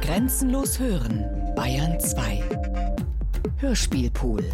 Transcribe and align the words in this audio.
Grenzenlos 0.00 0.78
hören, 0.78 1.24
Bayern 1.54 1.98
2. 1.98 2.42
Hörspielpool. 3.58 4.44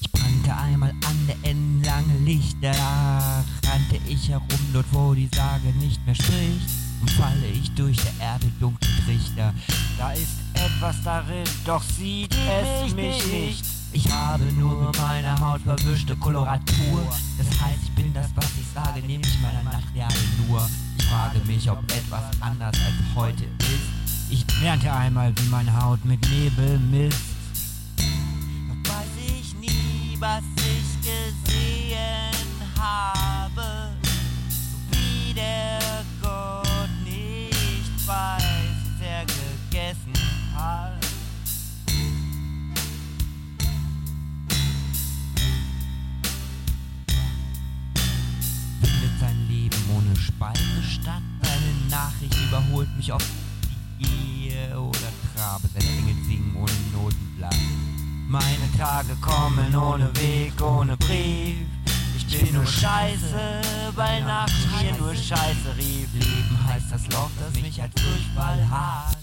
Ich 0.00 0.12
brannte 0.12 0.56
einmal 0.56 0.90
an 0.90 1.26
der 1.28 1.50
endlange 1.50 2.18
Lichter, 2.24 2.70
rannte 2.70 4.00
ich 4.08 4.28
herum 4.28 4.46
dort, 4.72 4.86
wo 4.92 5.14
die 5.14 5.28
Sage 5.34 5.68
nicht 5.78 6.04
mehr 6.06 6.14
spricht. 6.14 6.68
Und 7.00 7.10
falle 7.10 7.46
ich 7.46 7.70
durch 7.74 7.98
der 7.98 8.26
Erde 8.26 8.46
dunklen 8.60 8.92
Trichter. 9.04 9.52
Da 9.98 10.12
ist 10.12 10.38
etwas 10.54 10.96
darin, 11.02 11.44
doch 11.66 11.82
sieht 11.82 12.34
es 12.34 12.94
mich 12.94 13.26
nicht. 13.26 13.73
Ich 13.94 14.10
habe 14.10 14.42
nur 14.58 14.90
meine 15.00 15.38
Haut 15.38 15.60
verwischte 15.60 16.16
Koloratur. 16.16 17.06
Das 17.38 17.46
heißt, 17.46 17.78
ich 17.84 17.92
bin 17.92 18.12
das, 18.12 18.26
was 18.34 18.50
ich 18.60 18.66
sage, 18.74 19.00
nämlich 19.06 19.40
meiner 19.40 19.62
Nachtreale 19.62 20.12
nur. 20.48 20.68
Ich 20.98 21.04
frage 21.04 21.38
mich, 21.46 21.70
ob 21.70 21.80
etwas 21.84 22.24
anders 22.40 22.74
als 22.74 23.14
heute 23.14 23.44
ist. 23.60 24.30
Ich 24.30 24.44
lernte 24.60 24.92
einmal, 24.92 25.32
wie 25.38 25.48
meine 25.48 25.80
Haut 25.80 26.04
mit 26.04 26.20
Nebel 26.28 26.80
misst. 26.80 27.33
Speise 50.16 50.82
statt. 50.82 51.22
Seine 51.42 51.90
Nachricht 51.90 52.36
überholt 52.48 52.88
mich 52.96 53.12
oft 53.12 53.26
die 54.00 54.04
Gehe 54.04 54.78
oder 54.78 55.08
Trabe. 55.34 55.68
Seine 55.72 55.90
Engel 55.98 56.14
singen 56.24 56.56
ohne 56.56 56.72
Notenblatt. 56.92 57.56
Meine 58.28 58.70
Tage 58.78 59.14
kommen 59.16 59.74
ohne 59.76 60.10
Weg, 60.16 60.60
ohne 60.60 60.96
Brief. 60.96 61.66
Ich 62.16 62.40
bin 62.40 62.54
nur 62.54 62.66
Scheiße, 62.66 63.60
weil 63.94 64.24
nach 64.24 64.48
mir 64.80 64.92
nur 64.98 65.14
Scheiße 65.14 65.76
rief. 65.76 66.08
Leben 66.14 66.58
heißt 66.66 66.86
das 66.90 67.06
Loch, 67.08 67.30
das 67.38 67.62
mich 67.62 67.80
als 67.80 67.94
Durchfall 67.94 68.68
hat. 68.70 69.13